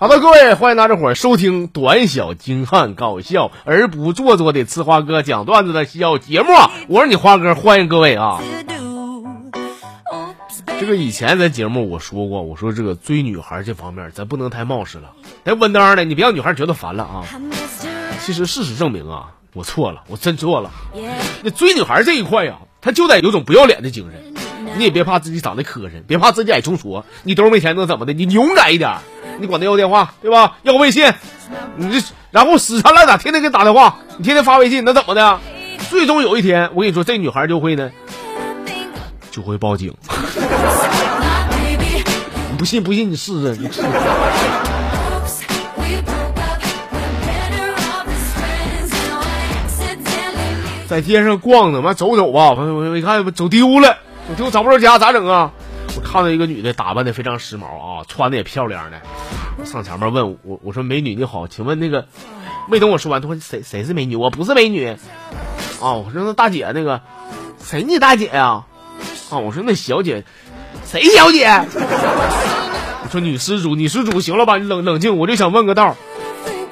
[0.00, 6.48] 好的，各位，欢迎大家伙收听短小精悍、搞笑而不做作的吃花哥讲段子的小节目！
[6.86, 8.40] 我是你花哥，欢迎各位啊！
[10.78, 15.10] 这个以前在节目我说过，我说这个追女孩这方面咱不能太冒失了，
[15.42, 17.24] 得稳当的，你别让女孩觉得烦了啊！
[18.24, 20.70] 其实事实证明啊，我错了，我真错了。
[21.42, 24.34] 那追女孩这一块呀，他就得有种不要脸的精神，
[24.76, 28.12] 你也别怕自己长得磕碜，别怕自己矮穷矬，你兜没钱能怎么的？
[28.12, 28.96] 你勇敢一点。
[29.40, 30.58] 你管他要电话，对吧？
[30.62, 31.12] 要微信，
[31.76, 35.38] 你这然后死缠烂打，天天给你打电话，你天天发微信，那怎么的？
[35.88, 37.88] 最终有一天，我跟你说，这女孩就会呢，
[39.30, 39.94] 就会报警。
[42.50, 42.82] 你 不信？
[42.82, 43.70] 不信你试试。
[50.88, 55.52] 在街上逛呢，妈走走吧，我我一看走丢了，走丢找不着家，咋整啊？
[55.94, 58.98] 我看到一个女的打扮的非常时髦啊，穿的也漂亮的，
[59.58, 62.06] 我上前面问我，我说美女你好，请问那个，
[62.68, 64.16] 没等我说完，他说谁谁是美女？
[64.16, 64.88] 我不是美女，
[65.82, 67.02] 啊，我说那大姐那个，
[67.62, 68.64] 谁你大姐呀？
[69.28, 70.24] 啊，我说那小姐，
[70.86, 71.46] 谁小姐？
[73.04, 74.56] 我说女施主，女施主，行了吧？
[74.56, 75.94] 你冷冷静，我就想问个道。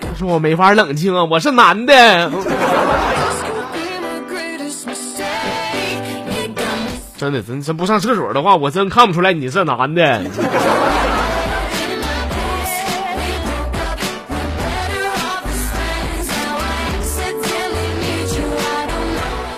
[0.00, 2.30] 他说我没法冷静啊，我是男的。
[7.26, 10.22] 真的，真真不上厕所的话，我真看不出来你是男的。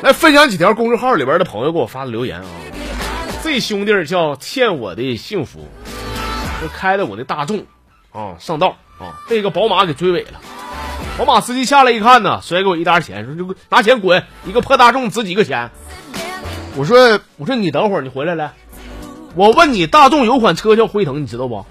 [0.01, 2.47] 来分享几条公众号里边的朋友给我发的留言啊！
[3.43, 5.69] 这兄弟叫欠我的幸福，
[6.63, 7.67] 就开的我的大众
[8.13, 10.41] 啊上道啊，被一个宝马给追尾了。
[11.19, 15.71] 宝马司机下来一看呢，甩给我一沓钱，说就拿钱滚，一个破大众值几个钱？
[16.79, 18.53] 我说我说你等会儿你回来来，
[19.35, 21.67] 我问你大众有款车叫辉腾，你知道不？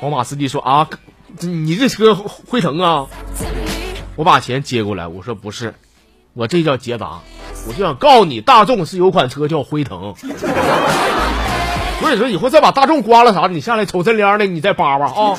[0.00, 0.88] 宝马司机说啊，
[1.38, 3.06] 你这车辉腾啊？
[4.16, 5.76] 我把钱接过来，我说不是，
[6.34, 7.20] 我这叫捷达，
[7.68, 10.16] 我就想告诉你，大众是有款车叫辉腾。
[12.00, 15.38] 所以说以后再把大众刮了啥的，你下来瞅真亮的，你再叭叭啊。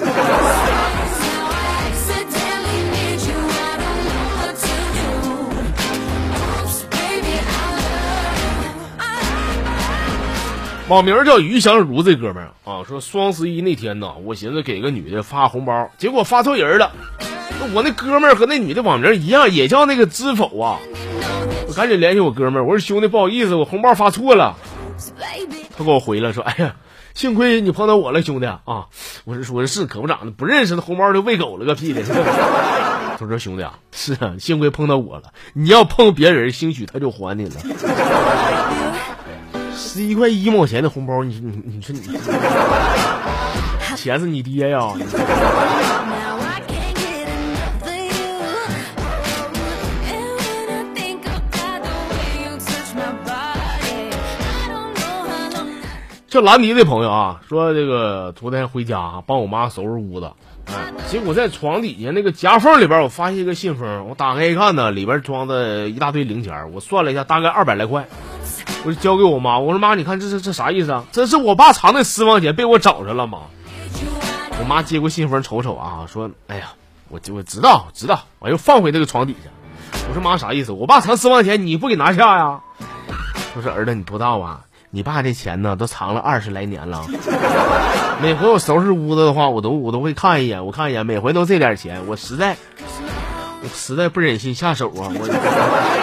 [10.93, 16.91] 网名叫于祥如这哥们儿啊，说双十一那天呢，我寻思给个女的发红包，结果发错人了。
[17.59, 20.77] 那我那哥们儿和那女的网名一样，也叫那个知否啊。
[21.67, 24.55] 我赶紧联系我哥们儿，我说兄弟不好意思，我红包发错了。
[25.75, 26.75] 他给我回了说，哎呀，
[27.15, 28.85] 幸亏你碰到我了，兄弟啊。
[29.25, 32.03] 我是说是可不咋的，不认识的红包都喂狗了个屁的。
[33.17, 37.53] 他说兄弟啊，是啊，幸亏碰到我了，你要碰别人，兴许他就还你了。
[39.93, 42.01] 十一块一毛钱的红包，你你你说你，
[43.95, 44.91] 钱是你爹呀？
[56.27, 60.31] 叫兰迪的朋友啊，说这个昨天回家帮我妈收拾屋子，
[60.65, 68.07] 哎，结果在床底下那个夹缝里边，我发现一个信封，我打开一看呢，里边装的一大堆零钱，我算了一下，大概二百来块。
[68.85, 71.05] 我就交给我妈，我说妈，你看这这这啥意思啊？
[71.11, 73.39] 这是我爸藏的私房钱被我找着了吗？
[74.59, 76.73] 我妈接过信封瞅瞅啊，说：“哎呀，
[77.09, 79.49] 我我知道知道。”我又放回这个床底下。
[80.09, 80.71] 我说妈啥意思？
[80.73, 82.59] 我爸藏私房钱你不给拿下呀？
[83.55, 87.05] 我说儿子你不知道啊，你爸这钱呢都藏了二十来年了。
[88.21, 92.57] 每回我收拾屋子的话，我都我都会看一眼，我看一眼，每回都这点钱，我实在
[93.63, 96.02] 我实在不忍心下手啊，我。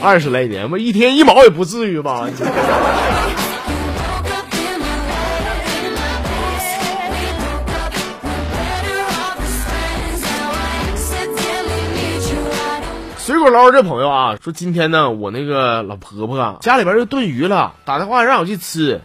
[0.00, 2.28] 二十来年吧，一天一毛也不至于吧？
[13.18, 18.98] 水果捞这朋友啊，说今天呢，我那个老婆婆家里边又炖鱼了，打电话让我去吃。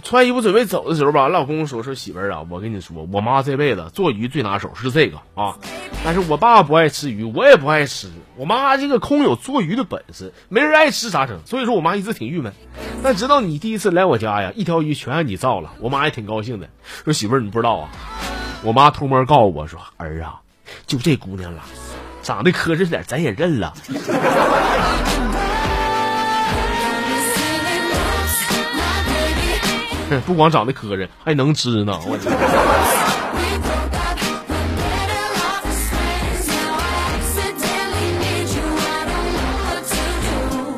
[0.00, 5.56] 穿衣服准备走的时候吧，老公说说媳妇儿啊，我跟你说，我妈这辈子做鱼最拿手是这个啊，
[6.04, 8.10] 但是我爸不爱吃鱼，我也不爱吃。
[8.36, 11.40] 我妈这个空有做鱼的本事，没人爱吃咋整？
[11.44, 12.52] 所以说我妈一直挺郁闷。
[13.02, 16.68] 但直到你第一次来我家呀，一条鱼全让你造了，我妈也挺高兴的。
[17.04, 17.90] 说媳妇儿你不知道啊，
[18.62, 20.40] 我妈偷摸告诉我说儿啊，
[20.86, 21.62] 就这姑娘了，
[22.22, 23.74] 长得磕碜点咱也认了。
[30.26, 31.98] 不光长得磕碜，还能吃呢！
[32.06, 32.18] 我。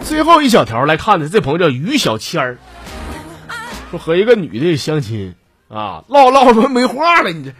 [0.05, 2.58] 最后一小条来看的，这朋友叫于小谦儿，
[3.90, 5.34] 说和一个女的相亲
[5.69, 7.52] 啊，唠唠说没话了，你这。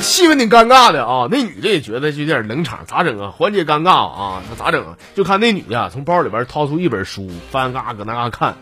[0.00, 3.30] 气氛挺尴尬的啊，那女的也觉得有点冷场，咋整啊？
[3.30, 4.42] 缓解尴尬啊？
[4.48, 4.96] 那咋整啊？
[5.14, 8.56] 就看那女的从包里边掏出一本书，翻嘎搁那嘎看，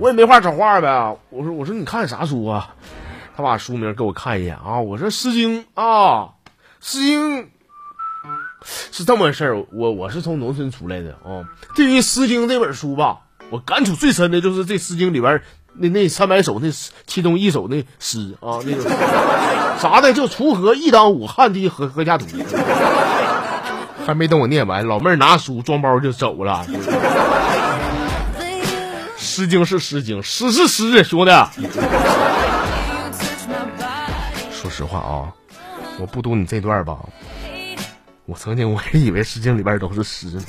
[0.00, 1.16] 我也没话找话呗。
[1.28, 2.74] 我说我说你看啥书啊？
[3.36, 4.80] 他把书名给我看一眼啊。
[4.80, 5.82] 我说《诗经》啊，
[6.80, 7.42] 《诗经》
[8.64, 9.64] 是这么回事儿。
[9.72, 11.44] 我我是从农村出来的啊。
[11.76, 13.20] 对于《诗经》这本书吧，
[13.50, 15.42] 我感触最深的就是这《诗经》里边。
[15.72, 16.68] 那那三百首，那
[17.06, 18.82] 其中一首那诗啊，那个
[19.78, 22.26] 啥的，叫锄禾日当午，汗滴禾禾下土。
[24.04, 26.66] 还没等我念完，老妹儿拿书装包就走了。
[29.40, 31.32] 诗经是诗经，诗是诗，兄弟。
[34.52, 35.32] 说实话啊，
[35.98, 36.98] 我不读你这段吧，
[38.26, 40.42] 我曾经我也以为诗经里边都是诗呢。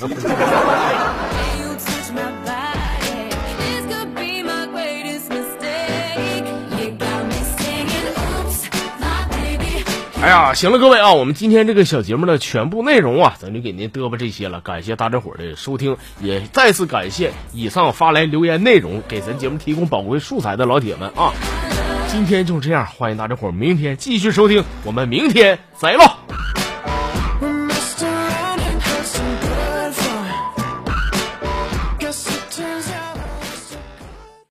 [10.32, 14.62] 呀，行了，各位啊，我们今天这个小节目的全部内容啊，咱就给您嘚啵这些了。
[14.62, 21.34] 感谢大家伙的收听，也再次感谢以上发来留言内容给咱节目提供宝贵素材的老铁们啊。
[22.08, 26.21] 今天就这样，欢迎大家伙明天继续收听，我们明天再唠。